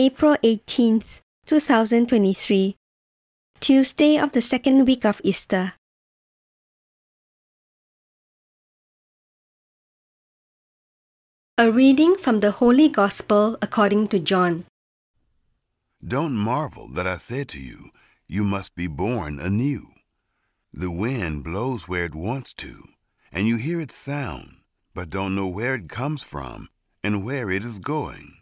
April 0.00 0.36
18th, 0.44 1.22
2023, 1.46 2.76
Tuesday 3.58 4.16
of 4.16 4.30
the 4.30 4.40
second 4.40 4.84
week 4.86 5.04
of 5.04 5.20
Easter. 5.24 5.72
A 11.58 11.72
reading 11.72 12.16
from 12.16 12.38
the 12.38 12.52
Holy 12.52 12.88
Gospel 12.88 13.58
according 13.60 14.06
to 14.14 14.20
John. 14.20 14.66
Don't 16.06 16.36
marvel 16.36 16.86
that 16.92 17.08
I 17.08 17.16
said 17.16 17.48
to 17.48 17.58
you, 17.58 17.90
You 18.28 18.44
must 18.44 18.76
be 18.76 18.86
born 18.86 19.40
anew. 19.40 19.82
The 20.72 20.92
wind 20.92 21.42
blows 21.42 21.88
where 21.88 22.04
it 22.04 22.14
wants 22.14 22.54
to, 22.62 22.84
and 23.32 23.48
you 23.48 23.56
hear 23.56 23.80
its 23.80 23.96
sound, 23.96 24.58
but 24.94 25.10
don't 25.10 25.34
know 25.34 25.48
where 25.48 25.74
it 25.74 25.88
comes 25.88 26.22
from 26.22 26.68
and 27.02 27.24
where 27.24 27.50
it 27.50 27.64
is 27.64 27.80
going. 27.80 28.37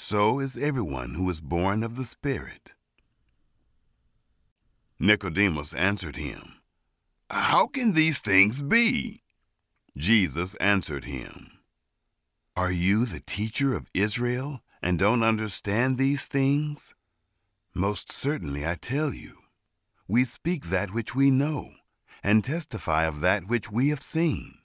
So 0.00 0.38
is 0.38 0.56
everyone 0.56 1.14
who 1.14 1.28
is 1.28 1.40
born 1.40 1.82
of 1.82 1.96
the 1.96 2.04
Spirit. 2.04 2.74
Nicodemus 5.00 5.74
answered 5.74 6.14
him, 6.14 6.60
How 7.28 7.66
can 7.66 7.94
these 7.94 8.20
things 8.20 8.62
be? 8.62 9.22
Jesus 9.96 10.54
answered 10.56 11.06
him, 11.06 11.58
Are 12.56 12.70
you 12.70 13.06
the 13.06 13.20
teacher 13.26 13.74
of 13.74 13.90
Israel 13.92 14.60
and 14.80 15.00
don't 15.00 15.24
understand 15.24 15.98
these 15.98 16.28
things? 16.28 16.94
Most 17.74 18.12
certainly 18.12 18.64
I 18.64 18.76
tell 18.76 19.12
you, 19.12 19.38
we 20.06 20.22
speak 20.22 20.66
that 20.66 20.94
which 20.94 21.16
we 21.16 21.32
know 21.32 21.70
and 22.22 22.44
testify 22.44 23.04
of 23.04 23.20
that 23.22 23.48
which 23.48 23.72
we 23.72 23.88
have 23.88 24.02
seen, 24.02 24.60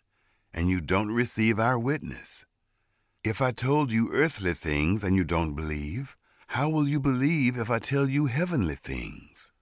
and 0.53 0.69
you 0.69 0.79
don't 0.79 1.11
receive 1.11 1.59
our 1.59 1.79
witness. 1.79 2.45
If 3.23 3.41
I 3.41 3.53
told 3.53 3.93
you 3.93 4.09
earthly 4.11 4.53
things 4.53 5.02
and 5.02 5.16
you 5.16 5.23
don't 5.23 5.55
believe, 5.55 6.17
how 6.47 6.69
will 6.69 6.85
you 6.85 6.99
believe 6.99 7.57
if 7.57 7.69
I 7.69 7.79
tell 7.79 8.09
you 8.09 8.25
heavenly 8.25 8.75
things? 8.75 9.53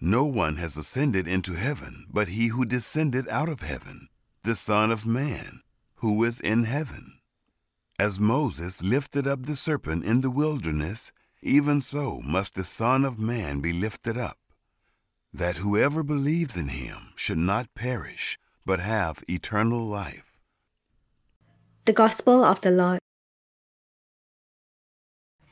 No 0.00 0.24
one 0.24 0.56
has 0.56 0.76
ascended 0.76 1.26
into 1.26 1.54
heaven 1.54 2.06
but 2.08 2.28
he 2.28 2.48
who 2.48 2.64
descended 2.64 3.28
out 3.28 3.48
of 3.48 3.62
heaven, 3.62 4.08
the 4.44 4.54
Son 4.54 4.92
of 4.92 5.06
Man, 5.06 5.62
who 5.96 6.22
is 6.22 6.40
in 6.40 6.64
heaven. 6.64 7.18
As 7.98 8.20
Moses 8.20 8.80
lifted 8.80 9.26
up 9.26 9.46
the 9.46 9.56
serpent 9.56 10.04
in 10.04 10.20
the 10.20 10.30
wilderness, 10.30 11.10
even 11.42 11.82
so 11.82 12.20
must 12.20 12.54
the 12.54 12.62
Son 12.62 13.04
of 13.04 13.18
Man 13.18 13.60
be 13.60 13.72
lifted 13.72 14.16
up, 14.16 14.38
that 15.32 15.56
whoever 15.56 16.04
believes 16.04 16.56
in 16.56 16.68
him 16.68 17.12
should 17.16 17.38
not 17.38 17.74
perish, 17.74 18.38
but 18.64 18.78
have 18.78 19.24
eternal 19.28 19.84
life. 19.84 20.33
The 21.84 21.92
Gospel 21.92 22.42
of 22.42 22.62
the 22.62 22.70
Lord. 22.70 22.98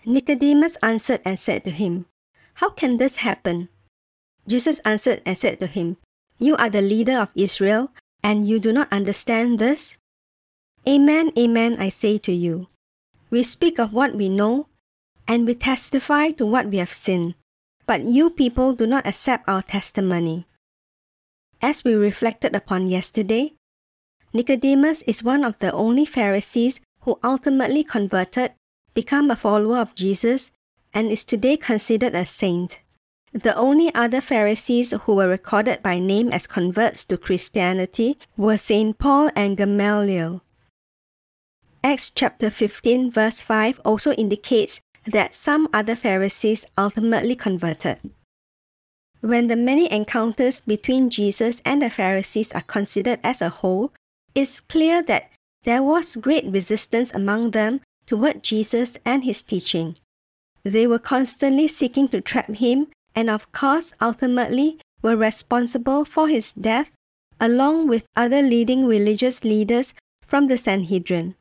Nicodemus 0.06 0.76
answered 0.82 1.20
and 1.26 1.38
said 1.38 1.62
to 1.64 1.70
him, 1.70 2.06
How 2.54 2.70
can 2.70 2.96
this 2.96 3.16
happen? 3.16 3.68
Jesus 4.48 4.80
answered 4.80 5.20
and 5.26 5.36
said 5.36 5.60
to 5.60 5.66
him, 5.66 5.98
You 6.38 6.56
are 6.56 6.70
the 6.70 6.80
leader 6.80 7.20
of 7.20 7.28
Israel, 7.34 7.92
and 8.24 8.48
you 8.48 8.58
do 8.58 8.72
not 8.72 8.90
understand 8.90 9.58
this? 9.58 9.98
Amen, 10.88 11.32
amen, 11.36 11.76
I 11.78 11.90
say 11.90 12.16
to 12.24 12.32
you. 12.32 12.68
We 13.28 13.42
speak 13.42 13.78
of 13.78 13.92
what 13.92 14.14
we 14.14 14.30
know, 14.30 14.68
and 15.28 15.44
we 15.44 15.54
testify 15.54 16.30
to 16.40 16.46
what 16.46 16.72
we 16.72 16.78
have 16.78 16.92
seen, 16.92 17.34
but 17.86 18.08
you 18.08 18.30
people 18.30 18.72
do 18.72 18.86
not 18.86 19.06
accept 19.06 19.46
our 19.46 19.60
testimony. 19.60 20.46
As 21.60 21.84
we 21.84 21.92
reflected 21.92 22.56
upon 22.56 22.88
yesterday, 22.88 23.52
Nicodemus 24.34 25.02
is 25.02 25.22
one 25.22 25.44
of 25.44 25.58
the 25.58 25.72
only 25.72 26.06
Pharisees 26.06 26.80
who 27.00 27.18
ultimately 27.22 27.84
converted, 27.84 28.52
become 28.94 29.30
a 29.30 29.36
follower 29.36 29.78
of 29.78 29.94
Jesus, 29.94 30.50
and 30.94 31.10
is 31.10 31.24
today 31.24 31.56
considered 31.56 32.14
a 32.14 32.24
saint. 32.24 32.80
The 33.32 33.54
only 33.56 33.94
other 33.94 34.20
Pharisees 34.20 34.92
who 34.92 35.14
were 35.16 35.28
recorded 35.28 35.82
by 35.82 35.98
name 35.98 36.30
as 36.32 36.46
converts 36.46 37.04
to 37.06 37.16
Christianity 37.16 38.18
were 38.36 38.58
St. 38.58 38.98
Paul 38.98 39.30
and 39.34 39.56
Gamaliel. 39.56 40.42
Acts 41.84 42.10
chapter 42.10 42.50
15, 42.50 43.10
verse 43.10 43.40
5 43.40 43.80
also 43.84 44.12
indicates 44.12 44.80
that 45.06 45.34
some 45.34 45.68
other 45.72 45.96
Pharisees 45.96 46.64
ultimately 46.78 47.34
converted. 47.34 47.98
When 49.20 49.48
the 49.48 49.56
many 49.56 49.90
encounters 49.90 50.60
between 50.60 51.10
Jesus 51.10 51.60
and 51.64 51.82
the 51.82 51.90
Pharisees 51.90 52.52
are 52.52 52.62
considered 52.62 53.18
as 53.22 53.42
a 53.42 53.48
whole, 53.48 53.92
it's 54.34 54.60
clear 54.60 55.02
that 55.02 55.30
there 55.64 55.82
was 55.82 56.16
great 56.16 56.46
resistance 56.46 57.12
among 57.12 57.50
them 57.50 57.80
toward 58.06 58.42
Jesus 58.42 58.96
and 59.04 59.24
his 59.24 59.42
teaching. 59.42 59.96
They 60.64 60.86
were 60.86 60.98
constantly 60.98 61.68
seeking 61.68 62.08
to 62.08 62.20
trap 62.20 62.48
him 62.54 62.88
and, 63.14 63.28
of 63.28 63.52
course, 63.52 63.94
ultimately 64.00 64.78
were 65.02 65.16
responsible 65.16 66.04
for 66.04 66.28
his 66.28 66.52
death 66.52 66.92
along 67.40 67.88
with 67.88 68.06
other 68.16 68.42
leading 68.42 68.86
religious 68.86 69.42
leaders 69.42 69.94
from 70.24 70.46
the 70.46 70.56
Sanhedrin. 70.56 71.34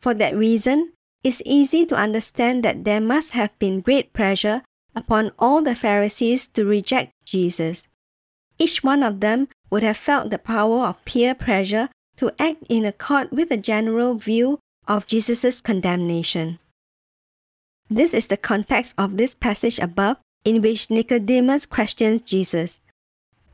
For 0.00 0.14
that 0.14 0.36
reason, 0.36 0.92
it's 1.22 1.42
easy 1.44 1.86
to 1.86 1.96
understand 1.96 2.64
that 2.64 2.84
there 2.84 3.00
must 3.00 3.32
have 3.32 3.58
been 3.58 3.80
great 3.80 4.12
pressure 4.12 4.62
upon 4.94 5.32
all 5.38 5.62
the 5.62 5.74
Pharisees 5.74 6.48
to 6.48 6.64
reject 6.64 7.12
Jesus. 7.24 7.86
Each 8.58 8.82
one 8.82 9.02
of 9.02 9.20
them 9.20 9.48
would 9.70 9.82
have 9.82 9.96
felt 9.96 10.30
the 10.30 10.38
power 10.38 10.86
of 10.86 11.04
peer 11.04 11.34
pressure 11.34 11.88
to 12.16 12.32
act 12.38 12.62
in 12.68 12.84
accord 12.84 13.30
with 13.30 13.48
the 13.48 13.56
general 13.56 14.14
view 14.14 14.58
of 14.86 15.06
Jesus' 15.06 15.60
condemnation. 15.60 16.58
This 17.90 18.14
is 18.14 18.28
the 18.28 18.36
context 18.36 18.94
of 18.96 19.16
this 19.16 19.34
passage 19.34 19.78
above, 19.78 20.16
in 20.44 20.62
which 20.62 20.90
Nicodemus 20.90 21.66
questions 21.66 22.22
Jesus. 22.22 22.80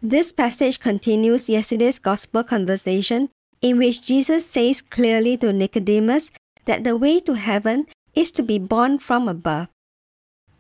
This 0.03 0.33
passage 0.33 0.81
continues 0.81 1.49
yesterday's 1.49 1.99
gospel 1.99 2.43
conversation, 2.43 3.31
in 3.61 3.79
which 3.79 4.03
Jesus 4.03 4.47
says 4.47 4.81
clearly 4.83 5.37
to 5.39 5.53
Nicodemus 5.53 6.31
that 6.65 6.85
the 6.85 6.97
way 6.97 7.21
to 7.21 7.35
heaven 7.35 7.87
is 8.15 8.33
to 8.33 8.43
be 8.43 8.59
born 8.59 8.99
from 8.99 9.29
above. 9.29 9.69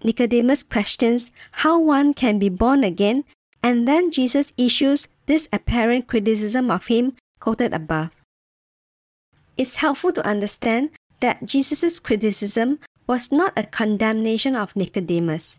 Nicodemus 0.02 0.62
questions 0.62 1.30
how 1.62 1.78
one 1.78 2.14
can 2.14 2.38
be 2.38 2.48
born 2.48 2.84
again, 2.84 3.24
and 3.62 3.86
then 3.86 4.10
Jesus 4.10 4.52
issues 4.56 5.08
this 5.26 5.48
apparent 5.52 6.06
criticism 6.06 6.70
of 6.70 6.86
him 6.86 7.14
quoted 7.40 7.72
above. 7.72 8.10
It's 9.56 9.76
helpful 9.76 10.12
to 10.12 10.26
understand 10.26 10.90
that 11.20 11.44
Jesus' 11.44 12.00
criticism 12.00 12.78
was 13.06 13.30
not 13.30 13.52
a 13.56 13.64
condemnation 13.64 14.56
of 14.56 14.74
Nicodemus. 14.74 15.58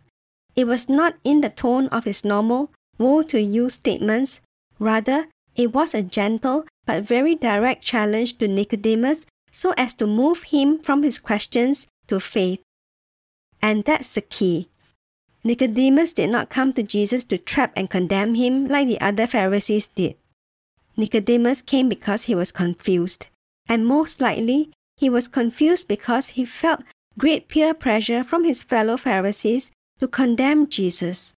It 0.55 0.65
was 0.65 0.89
not 0.89 1.15
in 1.23 1.41
the 1.41 1.49
tone 1.49 1.87
of 1.87 2.05
his 2.05 2.25
normal 2.25 2.71
woe 2.97 3.21
to 3.23 3.39
you 3.41 3.69
statements, 3.69 4.41
rather, 4.79 5.27
it 5.55 5.73
was 5.73 5.93
a 5.93 6.01
gentle 6.01 6.65
but 6.85 7.03
very 7.03 7.35
direct 7.35 7.83
challenge 7.83 8.37
to 8.39 8.47
Nicodemus 8.47 9.25
so 9.51 9.73
as 9.77 9.93
to 9.95 10.07
move 10.07 10.43
him 10.43 10.79
from 10.79 11.03
his 11.03 11.19
questions 11.19 11.87
to 12.07 12.19
faith. 12.19 12.61
And 13.61 13.83
that's 13.83 14.15
the 14.15 14.21
key. 14.21 14.70
Nicodemus 15.43 16.13
did 16.13 16.29
not 16.29 16.49
come 16.49 16.71
to 16.73 16.83
Jesus 16.83 17.23
to 17.25 17.38
trap 17.38 17.73
and 17.75 17.89
condemn 17.89 18.35
him 18.35 18.67
like 18.67 18.88
the 18.88 19.01
other 19.01 19.25
Pharisees 19.25 19.88
did. 19.88 20.15
Nicodemus 20.95 21.61
came 21.61 21.89
because 21.89 22.23
he 22.23 22.35
was 22.35 22.51
confused, 22.51 23.27
and 23.67 23.88
most 23.88 24.21
likely 24.21 24.71
he 24.97 25.09
was 25.09 25.27
confused 25.27 25.88
because 25.88 26.29
he 26.29 26.45
felt 26.45 26.81
great 27.17 27.47
peer 27.47 27.73
pressure 27.73 28.23
from 28.23 28.43
his 28.43 28.61
fellow 28.61 28.97
Pharisees 28.97 29.71
to 29.99 30.07
condemn 30.07 30.67
Jesus. 30.67 31.33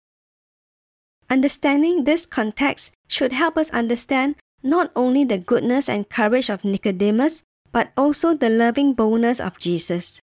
Understanding 1.31 2.05
this 2.05 2.27
context 2.27 2.93
should 3.09 3.33
help 3.33 3.57
us 3.57 3.71
understand 3.71 4.35
not 4.63 4.91
only 4.95 5.25
the 5.25 5.39
goodness 5.39 5.89
and 5.89 6.09
courage 6.09 6.51
of 6.51 6.65
Nicodemus, 6.65 7.43
but 7.73 7.93
also 7.97 8.35
the 8.35 8.51
loving 8.51 8.95
boldness 8.95 9.41
of 9.41 9.59
Jesus. 9.59 10.21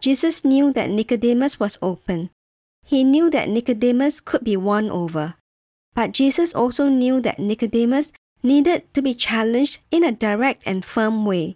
Jesus 0.00 0.44
knew 0.44 0.72
that 0.72 0.90
Nicodemus 0.90 1.58
was 1.58 1.78
open, 1.82 2.30
he 2.90 3.04
knew 3.06 3.30
that 3.30 3.48
Nicodemus 3.48 4.18
could 4.18 4.42
be 4.42 4.56
won 4.58 4.90
over. 4.90 5.38
But 5.94 6.10
Jesus 6.10 6.50
also 6.52 6.88
knew 6.90 7.20
that 7.22 7.38
Nicodemus 7.38 8.10
needed 8.42 8.92
to 8.94 9.00
be 9.00 9.14
challenged 9.14 9.78
in 9.92 10.02
a 10.02 10.10
direct 10.10 10.64
and 10.66 10.82
firm 10.84 11.24
way. 11.24 11.54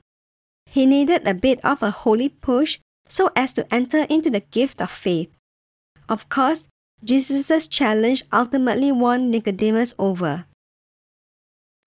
he 0.75 0.87
needed 0.87 1.23
a 1.23 1.35
bit 1.35 1.63
of 1.63 1.83
a 1.87 1.91
holy 2.03 2.29
push 2.29 2.81
so 3.07 3.31
as 3.37 3.53
to 3.55 3.63
enter 3.73 4.11
into 4.11 4.29
the 4.29 4.43
gift 4.51 4.83
of 4.83 4.91
faith. 4.91 5.31
Of 6.09 6.29
course, 6.29 6.67
Jesus' 7.05 7.69
challenge 7.69 8.25
ultimately 8.33 8.91
won 8.91 9.31
Nicodemus 9.31 9.95
over. 10.03 10.47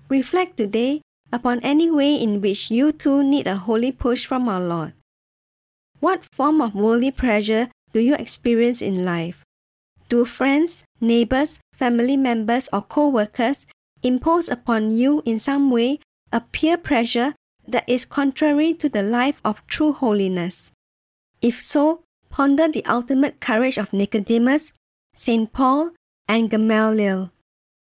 Reflect 0.08 0.56
today 0.56 1.02
upon 1.34 1.60
any 1.60 1.92
way 1.92 2.16
in 2.16 2.40
which 2.40 2.72
you 2.72 2.94
too 2.94 3.24
need 3.24 3.46
a 3.46 3.58
holy 3.58 3.92
push 3.92 4.26
from 4.26 4.48
our 4.48 4.62
Lord. 4.62 4.94
What 6.00 6.24
form 6.32 6.62
of 6.62 6.74
worldly 6.74 7.12
pressure 7.12 7.68
do 7.94 8.00
you 8.00 8.16
experience 8.16 8.82
in 8.82 9.06
life? 9.06 9.44
Do 10.10 10.26
friends, 10.26 10.86
neighbors, 11.02 11.60
family 11.74 12.18
members, 12.18 12.70
or 12.72 12.82
co 12.82 13.10
workers 13.10 13.66
impose 14.04 14.48
upon 14.48 14.92
you 14.92 15.22
in 15.26 15.40
some 15.40 15.72
way 15.72 16.00
a 16.32 16.42
peer 16.42 16.78
pressure 16.78 17.36
that 17.68 17.88
is 17.88 18.06
contrary 18.06 18.74
to 18.76 18.88
the 18.90 19.04
life 19.04 19.42
of 19.44 19.66
true 19.68 19.94
holiness? 19.94 20.72
If 21.42 21.60
so, 21.60 22.04
ponder 22.30 22.68
the 22.68 22.86
ultimate 22.86 23.40
courage 23.40 23.78
of 23.78 23.94
Nicodemus, 23.94 24.74
St. 25.14 25.52
Paul, 25.52 25.92
and 26.28 26.50
Gamaliel. 26.50 27.32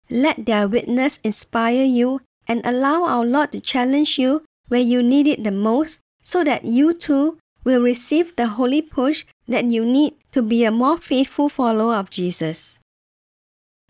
Let 0.09 0.45
their 0.45 0.67
witness 0.67 1.19
inspire 1.23 1.85
you 1.85 2.21
and 2.47 2.61
allow 2.65 3.05
our 3.05 3.25
Lord 3.25 3.51
to 3.53 3.59
challenge 3.59 4.17
you 4.19 4.43
where 4.67 4.81
you 4.81 5.01
need 5.01 5.27
it 5.27 5.43
the 5.43 5.51
most 5.51 5.99
so 6.21 6.43
that 6.43 6.65
you 6.65 6.93
too 6.93 7.37
will 7.63 7.81
receive 7.81 8.35
the 8.35 8.47
holy 8.47 8.81
push 8.81 9.25
that 9.47 9.65
you 9.65 9.85
need 9.85 10.13
to 10.31 10.41
be 10.41 10.63
a 10.63 10.71
more 10.71 10.97
faithful 10.97 11.49
follower 11.49 11.95
of 11.95 12.09
Jesus. 12.09 12.79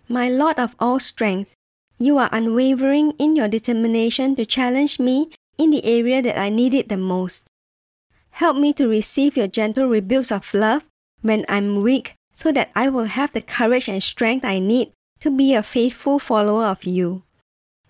My 0.07 0.29
Lord 0.29 0.59
of 0.59 0.75
all 0.79 0.99
strength, 0.99 1.55
you 1.99 2.17
are 2.17 2.29
unwavering 2.31 3.13
in 3.17 3.35
your 3.35 3.47
determination 3.47 4.35
to 4.35 4.45
challenge 4.45 4.99
me 4.99 5.31
in 5.57 5.69
the 5.69 5.85
area 5.85 6.21
that 6.21 6.37
I 6.37 6.49
need 6.49 6.73
it 6.73 6.89
the 6.89 6.97
most. 6.97 7.47
Help 8.31 8.57
me 8.57 8.73
to 8.73 8.87
receive 8.87 9.37
your 9.37 9.47
gentle 9.47 9.87
rebukes 9.87 10.31
of 10.31 10.53
love 10.53 10.85
when 11.21 11.45
I'm 11.47 11.81
weak 11.81 12.15
so 12.33 12.51
that 12.51 12.71
I 12.75 12.89
will 12.89 13.05
have 13.05 13.31
the 13.31 13.41
courage 13.41 13.87
and 13.87 14.01
strength 14.01 14.43
I 14.43 14.59
need 14.59 14.91
to 15.19 15.29
be 15.29 15.53
a 15.53 15.63
faithful 15.63 16.19
follower 16.19 16.65
of 16.65 16.83
you. 16.83 17.23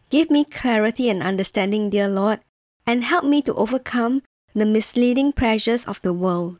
Give 0.10 0.30
me 0.30 0.46
clarity 0.46 1.10
and 1.10 1.24
understanding, 1.24 1.90
dear 1.90 2.08
Lord, 2.08 2.42
and 2.86 3.04
help 3.04 3.26
me 3.26 3.42
to 3.44 3.56
overcome 3.56 4.22
the 4.54 4.66
misleading 4.66 5.32
pressures 5.32 5.86
of 5.86 6.00
the 6.04 6.14
world. 6.14 6.60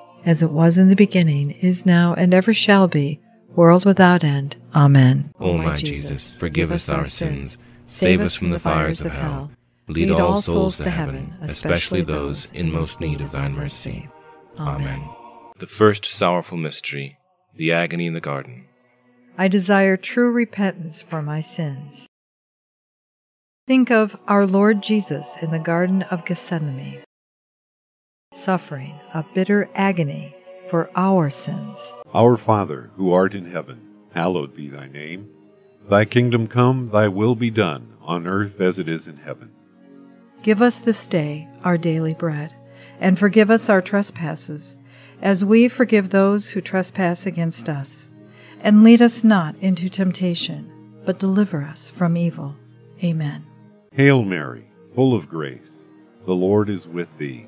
As 0.25 0.43
it 0.43 0.51
was 0.51 0.77
in 0.77 0.87
the 0.87 0.95
beginning, 0.95 1.51
is 1.51 1.85
now, 1.85 2.13
and 2.13 2.33
ever 2.33 2.53
shall 2.53 2.87
be, 2.87 3.19
world 3.55 3.85
without 3.85 4.23
end. 4.23 4.55
Amen. 4.75 5.33
O 5.39 5.57
my 5.57 5.75
Jesus, 5.75 6.35
forgive 6.35 6.71
us 6.71 6.89
our 6.89 7.05
sins 7.05 7.57
Save 7.91 8.21
us 8.21 8.35
from 8.35 8.51
the 8.51 8.59
fires 8.59 9.01
of 9.01 9.11
hell. 9.11 9.51
Lead 9.89 10.11
all 10.11 10.41
souls 10.41 10.77
to 10.77 10.89
heaven, 10.89 11.33
especially 11.41 12.01
those 12.01 12.49
in 12.53 12.71
most 12.71 13.01
need 13.01 13.19
of 13.19 13.31
thine 13.31 13.53
mercy. 13.53 14.07
Amen. 14.57 15.03
The 15.59 15.67
first 15.67 16.05
sorrowful 16.05 16.57
mystery, 16.57 17.17
the 17.53 17.73
agony 17.73 18.05
in 18.05 18.13
the 18.13 18.21
garden. 18.21 18.63
I 19.37 19.49
desire 19.49 19.97
true 19.97 20.31
repentance 20.31 21.01
for 21.01 21.21
my 21.21 21.41
sins. 21.41 22.07
Think 23.67 23.91
of 23.91 24.15
our 24.25 24.47
Lord 24.47 24.81
Jesus 24.81 25.35
in 25.41 25.51
the 25.51 25.59
Garden 25.59 26.03
of 26.03 26.23
Gethsemane, 26.25 27.03
suffering 28.41 28.99
a 29.13 29.23
bitter 29.33 29.69
agony 29.75 30.35
for 30.69 30.89
our 30.95 31.29
sins. 31.29 31.93
Our 32.13 32.37
Father, 32.37 32.89
who 32.95 33.11
art 33.11 33.35
in 33.35 33.51
heaven, 33.51 33.81
hallowed 34.13 34.55
be 34.55 34.67
thy 34.67 34.87
name. 34.87 35.29
Thy 35.89 36.05
kingdom 36.05 36.47
come, 36.47 36.89
thy 36.89 37.07
will 37.07 37.35
be 37.35 37.49
done, 37.49 37.93
on 38.01 38.25
earth 38.25 38.59
as 38.61 38.79
it 38.79 38.87
is 38.87 39.07
in 39.07 39.17
heaven. 39.17 39.51
Give 40.43 40.61
us 40.61 40.79
this 40.79 41.07
day 41.07 41.47
our 41.63 41.77
daily 41.77 42.13
bread, 42.13 42.55
and 42.99 43.19
forgive 43.19 43.51
us 43.51 43.69
our 43.69 43.81
trespasses, 43.81 44.77
as 45.21 45.45
we 45.45 45.67
forgive 45.67 46.09
those 46.09 46.49
who 46.49 46.61
trespass 46.61 47.25
against 47.25 47.69
us. 47.69 48.09
And 48.61 48.83
lead 48.83 49.01
us 49.01 49.23
not 49.23 49.55
into 49.57 49.89
temptation, 49.89 50.71
but 51.05 51.19
deliver 51.19 51.63
us 51.63 51.89
from 51.89 52.15
evil. 52.15 52.55
Amen. 53.03 53.45
Hail 53.93 54.23
Mary, 54.23 54.65
full 54.95 55.13
of 55.13 55.27
grace, 55.27 55.79
the 56.25 56.33
Lord 56.33 56.69
is 56.69 56.87
with 56.87 57.09
thee. 57.17 57.47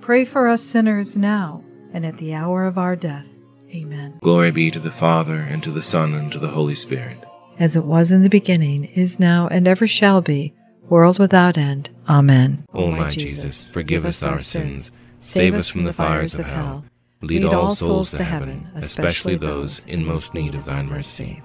pray 0.00 0.24
for 0.24 0.48
us 0.48 0.62
sinners 0.62 1.16
now 1.16 1.64
and 1.92 2.04
at 2.04 2.18
the 2.18 2.34
hour 2.34 2.64
of 2.64 2.78
our 2.78 2.96
death. 2.96 3.28
Amen. 3.74 4.18
Glory 4.22 4.50
be 4.50 4.70
to 4.70 4.80
the 4.80 4.90
Father, 4.90 5.36
and 5.36 5.62
to 5.62 5.70
the 5.70 5.82
Son, 5.82 6.14
and 6.14 6.32
to 6.32 6.38
the 6.38 6.48
Holy 6.48 6.74
Spirit. 6.74 7.18
As 7.58 7.76
it 7.76 7.84
was 7.84 8.10
in 8.10 8.22
the 8.22 8.30
beginning, 8.30 8.84
is 8.84 9.20
now, 9.20 9.48
and 9.48 9.68
ever 9.68 9.86
shall 9.86 10.20
be, 10.20 10.54
world 10.88 11.18
without 11.18 11.58
end. 11.58 11.90
Amen. 12.08 12.64
O 12.72 12.90
my 12.90 13.10
Jesus, 13.10 13.68
forgive 13.68 14.06
us 14.06 14.22
our 14.22 14.40
sins, 14.40 14.90
save 15.20 15.54
us 15.54 15.68
from 15.68 15.84
the 15.84 15.92
fires 15.92 16.38
of 16.38 16.46
hell, 16.46 16.84
lead 17.20 17.44
all 17.44 17.74
souls 17.74 18.10
to 18.12 18.24
heaven, 18.24 18.68
especially 18.74 19.36
those 19.36 19.84
in 19.86 20.04
most 20.04 20.34
need 20.34 20.54
of 20.54 20.64
thine 20.64 20.86
mercy. 20.86 21.42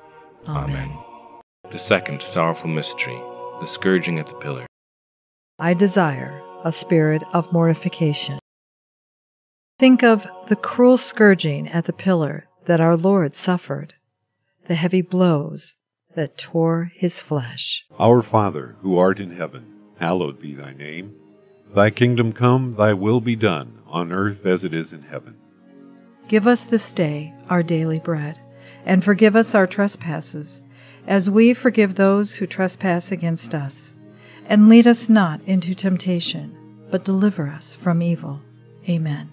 Amen. 0.47 0.97
The 1.71 1.79
second 1.79 2.21
sorrowful 2.21 2.69
mystery, 2.69 3.19
the 3.59 3.65
scourging 3.65 4.19
at 4.19 4.27
the 4.27 4.35
pillar. 4.35 4.65
I 5.59 5.73
desire 5.73 6.41
a 6.63 6.71
spirit 6.71 7.23
of 7.33 7.51
mortification. 7.51 8.39
Think 9.83 10.01
of 10.01 10.25
the 10.47 10.55
cruel 10.55 10.95
scourging 10.95 11.67
at 11.67 11.83
the 11.83 11.91
pillar 11.91 12.47
that 12.67 12.79
our 12.79 12.95
Lord 12.95 13.35
suffered, 13.35 13.95
the 14.69 14.75
heavy 14.75 15.01
blows 15.01 15.75
that 16.15 16.37
tore 16.37 16.93
his 16.95 17.19
flesh. 17.19 17.83
Our 17.99 18.21
Father, 18.21 18.77
who 18.79 18.97
art 18.97 19.19
in 19.19 19.35
heaven, 19.35 19.65
hallowed 19.99 20.39
be 20.39 20.53
thy 20.53 20.71
name. 20.71 21.13
Thy 21.75 21.89
kingdom 21.89 22.31
come, 22.31 22.75
thy 22.75 22.93
will 22.93 23.19
be 23.19 23.35
done, 23.35 23.79
on 23.85 24.13
earth 24.13 24.45
as 24.45 24.63
it 24.63 24.73
is 24.73 24.93
in 24.93 25.01
heaven. 25.01 25.35
Give 26.29 26.47
us 26.47 26.63
this 26.63 26.93
day 26.93 27.33
our 27.49 27.61
daily 27.61 27.99
bread, 27.99 28.39
and 28.85 29.03
forgive 29.03 29.35
us 29.35 29.53
our 29.53 29.67
trespasses, 29.67 30.63
as 31.07 31.29
we 31.29 31.53
forgive 31.53 31.95
those 31.95 32.35
who 32.35 32.47
trespass 32.47 33.11
against 33.11 33.53
us. 33.53 33.93
And 34.45 34.69
lead 34.69 34.87
us 34.87 35.09
not 35.09 35.41
into 35.41 35.75
temptation, 35.75 36.55
but 36.89 37.03
deliver 37.03 37.49
us 37.49 37.75
from 37.75 38.01
evil. 38.01 38.39
Amen. 38.87 39.32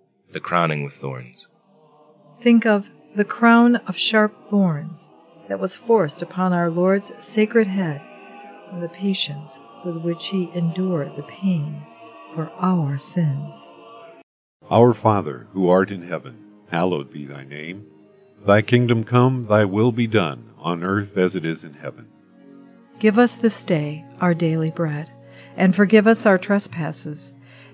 the 0.33 0.39
crowning 0.39 0.83
with 0.83 0.93
thorns. 0.93 1.47
Think 2.41 2.65
of 2.65 2.89
the 3.15 3.25
crown 3.25 3.75
of 3.87 3.97
sharp 3.97 4.35
thorns 4.35 5.09
that 5.47 5.59
was 5.59 5.75
forced 5.75 6.21
upon 6.21 6.53
our 6.53 6.69
Lord's 6.69 7.11
sacred 7.23 7.67
head 7.67 8.01
and 8.71 8.81
the 8.81 8.89
patience 8.89 9.61
with 9.85 9.97
which 9.97 10.27
he 10.27 10.49
endured 10.53 11.15
the 11.15 11.23
pain 11.23 11.83
for 12.33 12.51
our 12.59 12.97
sins. 12.97 13.69
Our 14.69 14.93
Father, 14.93 15.47
who 15.53 15.69
art 15.69 15.91
in 15.91 16.03
heaven, 16.03 16.37
hallowed 16.69 17.11
be 17.11 17.25
thy 17.25 17.43
name. 17.43 17.85
Thy 18.45 18.61
kingdom 18.61 19.03
come, 19.03 19.45
thy 19.45 19.65
will 19.65 19.91
be 19.91 20.07
done, 20.07 20.51
on 20.57 20.83
earth 20.83 21.17
as 21.17 21.35
it 21.35 21.45
is 21.45 21.63
in 21.63 21.73
heaven. 21.73 22.07
Give 22.99 23.19
us 23.19 23.35
this 23.35 23.63
day 23.63 24.05
our 24.21 24.33
daily 24.33 24.71
bread, 24.71 25.11
and 25.57 25.75
forgive 25.75 26.07
us 26.07 26.25
our 26.25 26.37
trespasses, 26.37 27.33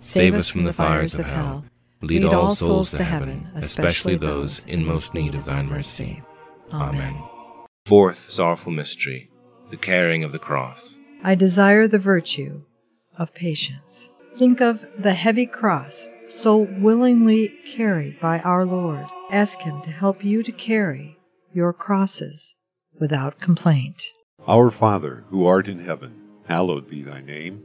save 0.00 0.34
us 0.34 0.48
from 0.48 0.64
the 0.64 0.72
fires 0.72 1.14
of 1.18 1.26
hell, 1.26 1.64
lead 2.02 2.24
all 2.24 2.54
souls 2.54 2.90
to 2.92 3.04
heaven, 3.04 3.48
especially 3.54 4.16
those 4.16 4.64
in 4.66 4.84
most 4.84 5.14
need 5.14 5.34
of 5.34 5.44
thine 5.44 5.66
mercy. 5.66 6.22
Amen. 6.72 7.22
Fourth 7.86 8.30
sorrowful 8.30 8.72
mystery, 8.72 9.30
the 9.70 9.76
carrying 9.76 10.24
of 10.24 10.32
the 10.32 10.38
cross. 10.38 11.00
I 11.22 11.34
desire 11.34 11.88
the 11.88 11.98
virtue 11.98 12.62
of 13.16 13.34
patience. 13.34 14.08
Think 14.36 14.60
of 14.60 14.84
the 14.96 15.14
heavy 15.14 15.46
cross 15.46 16.08
so 16.28 16.58
willingly 16.58 17.48
carried 17.74 18.20
by 18.20 18.38
our 18.40 18.64
Lord. 18.64 19.06
Ask 19.30 19.60
Him 19.60 19.82
to 19.82 19.90
help 19.90 20.24
you 20.24 20.42
to 20.42 20.52
carry 20.52 21.18
your 21.52 21.72
crosses 21.72 22.54
without 23.00 23.40
complaint. 23.40 24.04
Our 24.46 24.70
Father, 24.70 25.24
who 25.30 25.46
art 25.46 25.66
in 25.66 25.80
heaven, 25.84 26.14
hallowed 26.46 26.88
be 26.88 27.02
thy 27.02 27.20
name. 27.20 27.64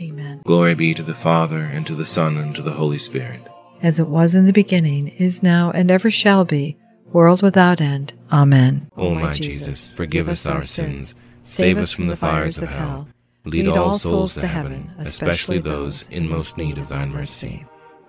Amen. 0.00 0.42
Glory 0.46 0.74
be 0.74 0.94
to 0.94 1.02
the 1.02 1.14
Father, 1.14 1.60
and 1.60 1.86
to 1.86 1.94
the 1.94 2.06
Son, 2.06 2.36
and 2.36 2.54
to 2.54 2.62
the 2.62 2.72
Holy 2.72 2.98
Spirit. 2.98 3.40
As 3.82 3.98
it 4.00 4.08
was 4.08 4.34
in 4.34 4.46
the 4.46 4.52
beginning, 4.52 5.08
is 5.08 5.42
now, 5.42 5.70
and 5.70 5.90
ever 5.90 6.10
shall 6.10 6.44
be, 6.44 6.76
world 7.12 7.42
without 7.42 7.80
end. 7.80 8.12
Amen. 8.30 8.90
O 8.96 9.14
my 9.14 9.32
Jesus, 9.32 9.92
forgive 9.92 10.28
us 10.28 10.46
our 10.46 10.62
sins, 10.62 11.14
save 11.42 11.78
us 11.78 11.92
from 11.92 12.08
the 12.08 12.16
fires 12.16 12.58
of 12.58 12.70
hell, 12.70 13.08
lead 13.44 13.68
all 13.68 13.98
souls 13.98 14.34
to 14.34 14.46
heaven, 14.46 14.90
especially 14.98 15.58
those 15.58 16.08
in 16.08 16.28
most 16.28 16.56
need 16.56 16.78
of 16.78 16.88
thine 16.88 17.10
mercy. 17.10 17.64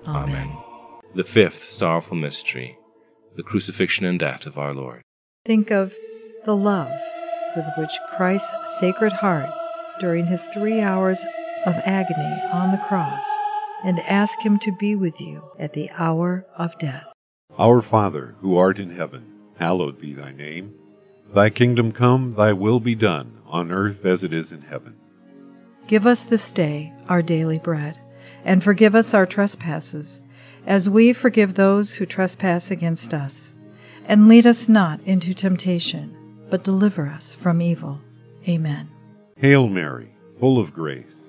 Amen. 0.07 0.51
The 1.15 1.23
fifth 1.23 1.71
sorrowful 1.71 2.17
mystery, 2.17 2.77
the 3.35 3.43
crucifixion 3.43 4.05
and 4.05 4.19
death 4.19 4.45
of 4.45 4.57
our 4.57 4.73
Lord. 4.73 5.01
Think 5.45 5.71
of 5.71 5.93
the 6.45 6.55
love 6.55 6.91
with 7.55 7.65
which 7.77 7.97
Christ's 8.15 8.79
Sacred 8.79 9.11
Heart, 9.11 9.49
during 9.99 10.27
his 10.27 10.45
three 10.47 10.79
hours 10.79 11.25
of 11.69 11.75
agony 11.85 12.41
on 12.51 12.71
the 12.71 12.83
cross, 12.87 13.23
and 13.83 13.99
ask 14.01 14.39
him 14.39 14.57
to 14.59 14.75
be 14.77 14.95
with 14.95 15.21
you 15.21 15.43
at 15.59 15.73
the 15.73 15.89
hour 15.91 16.45
of 16.57 16.77
death. 16.79 17.05
Our 17.59 17.81
Father, 17.81 18.35
who 18.41 18.57
art 18.57 18.79
in 18.79 18.95
heaven, 18.95 19.25
hallowed 19.59 20.01
be 20.01 20.13
thy 20.13 20.31
name. 20.31 20.73
Thy 21.31 21.51
kingdom 21.51 21.91
come, 21.91 22.33
thy 22.33 22.53
will 22.53 22.79
be 22.79 22.95
done, 22.95 23.37
on 23.45 23.71
earth 23.71 24.03
as 24.03 24.23
it 24.23 24.33
is 24.33 24.51
in 24.51 24.63
heaven. 24.63 24.95
Give 25.85 26.07
us 26.07 26.23
this 26.23 26.51
day 26.51 26.91
our 27.07 27.21
daily 27.21 27.59
bread, 27.59 27.99
and 28.43 28.63
forgive 28.63 28.95
us 28.95 29.13
our 29.13 29.27
trespasses, 29.27 30.21
as 30.65 30.89
we 30.89 31.13
forgive 31.13 31.53
those 31.53 31.93
who 31.93 32.05
trespass 32.05 32.71
against 32.71 33.13
us. 33.13 33.53
And 34.05 34.27
lead 34.27 34.47
us 34.47 34.67
not 34.67 35.01
into 35.01 35.35
temptation, 35.35 36.15
but 36.49 36.63
deliver 36.63 37.07
us 37.07 37.35
from 37.35 37.61
evil. 37.61 38.01
Amen. 38.47 38.89
Hail 39.35 39.67
Mary, 39.67 40.09
full 40.39 40.59
of 40.59 40.73
grace, 40.73 41.28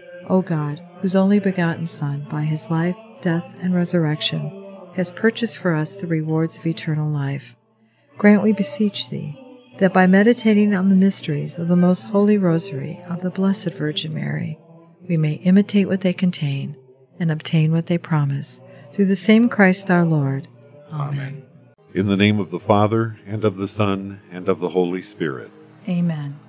O 0.27 0.41
God, 0.41 0.81
whose 1.01 1.15
only 1.15 1.39
begotten 1.39 1.85
Son, 1.85 2.25
by 2.29 2.43
his 2.43 2.69
life, 2.69 2.95
death, 3.21 3.57
and 3.61 3.73
resurrection, 3.73 4.57
has 4.95 5.11
purchased 5.11 5.57
for 5.57 5.73
us 5.73 5.95
the 5.95 6.07
rewards 6.07 6.57
of 6.57 6.65
eternal 6.65 7.09
life, 7.09 7.55
grant, 8.17 8.43
we 8.43 8.51
beseech 8.53 9.09
thee, 9.09 9.37
that 9.77 9.93
by 9.93 10.05
meditating 10.05 10.75
on 10.75 10.89
the 10.89 10.95
mysteries 10.95 11.57
of 11.57 11.67
the 11.67 11.75
most 11.75 12.03
holy 12.03 12.37
rosary 12.37 13.01
of 13.09 13.21
the 13.21 13.31
Blessed 13.31 13.73
Virgin 13.73 14.13
Mary, 14.13 14.59
we 15.07 15.17
may 15.17 15.33
imitate 15.33 15.87
what 15.87 16.01
they 16.01 16.13
contain 16.13 16.77
and 17.19 17.31
obtain 17.31 17.71
what 17.71 17.87
they 17.87 17.97
promise, 17.97 18.61
through 18.91 19.05
the 19.05 19.15
same 19.15 19.49
Christ 19.49 19.89
our 19.89 20.05
Lord. 20.05 20.47
Amen. 20.91 21.43
In 21.93 22.07
the 22.07 22.17
name 22.17 22.39
of 22.39 22.51
the 22.51 22.59
Father, 22.59 23.19
and 23.25 23.43
of 23.43 23.57
the 23.57 23.67
Son, 23.67 24.21
and 24.31 24.47
of 24.47 24.59
the 24.59 24.69
Holy 24.69 25.01
Spirit. 25.01 25.51
Amen. 25.87 26.39